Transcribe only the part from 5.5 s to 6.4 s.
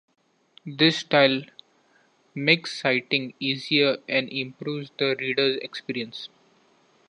experience.